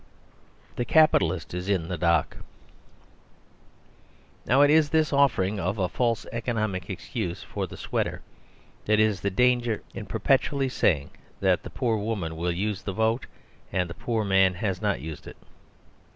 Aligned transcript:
The 0.77 0.83
Capitalist 0.83 1.53
Is 1.53 1.69
in 1.69 1.87
the 1.87 1.95
Dock 1.95 2.37
Now 4.47 4.61
it 4.63 4.71
is 4.71 4.89
this 4.89 5.13
offering 5.13 5.59
of 5.59 5.77
a 5.77 5.87
false 5.87 6.25
economic 6.31 6.89
excuse 6.89 7.43
for 7.43 7.67
the 7.67 7.77
sweater 7.77 8.23
that 8.85 8.99
is 8.99 9.21
the 9.21 9.29
danger 9.29 9.83
in 9.93 10.07
perpetually 10.07 10.69
saying 10.69 11.11
that 11.39 11.61
the 11.61 11.69
poor 11.69 11.97
woman 11.99 12.35
will 12.35 12.51
use 12.51 12.81
the 12.81 12.93
vote 12.93 13.27
and 13.71 13.87
that 13.87 13.93
the 13.95 14.03
poor 14.03 14.25
man 14.25 14.55
has 14.55 14.81
not 14.81 15.01
used 15.01 15.27
it. 15.27 15.37